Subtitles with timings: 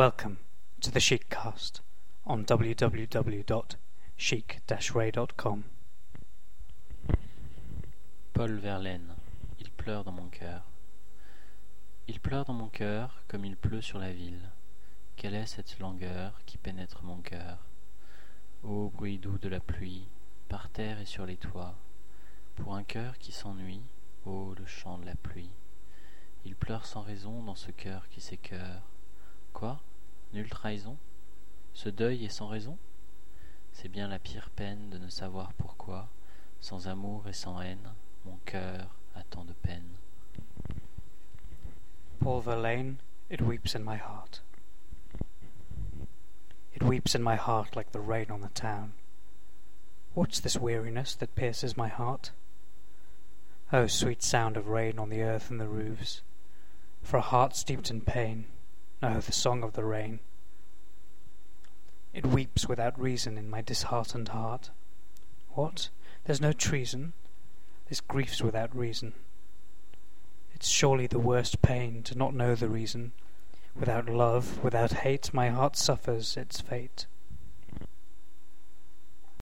[0.00, 0.38] Welcome
[0.80, 1.20] to the
[2.24, 2.40] on.
[8.32, 9.14] Paul Verlaine,
[9.58, 10.62] il pleure dans mon cœur.
[12.08, 14.50] Il pleure dans mon cœur comme il pleut sur la ville.
[15.16, 17.58] Quelle est cette langueur qui pénètre mon cœur?
[18.62, 20.08] Ô bruit doux de la pluie,
[20.48, 21.76] par terre et sur les toits,
[22.56, 23.82] pour un cœur qui s'ennuie,
[24.24, 25.52] ô le chant de la pluie.
[26.46, 28.88] Il pleure sans raison dans ce cœur qui s'écœure.
[29.52, 29.78] Quoi?
[30.32, 30.96] Nulle trahison
[31.74, 32.78] Ce deuil est sans raison
[33.72, 36.08] C'est bien la pire peine de ne savoir pourquoi,
[36.60, 37.94] sans amour et sans haine,
[38.24, 39.96] mon cœur a tant de peine.
[42.20, 42.98] Paul Verlaine,
[43.28, 44.42] it weeps in my heart.
[46.74, 48.92] It weeps in my heart like the rain on the town.
[50.14, 52.30] What's this weariness that pierces my heart?
[53.72, 56.22] Oh, sweet sound of rain on the earth and the roofs,
[57.02, 58.46] for a heart steeped in pain
[59.02, 60.20] no, the song of the rain.
[62.12, 64.70] It weeps without reason in my disheartened heart.
[65.50, 65.88] What?
[66.24, 67.12] There's no treason?
[67.88, 69.14] This grief's without reason.
[70.54, 73.12] It's surely the worst pain to not know the reason.
[73.74, 77.06] Without love, without hate, my heart suffers its fate.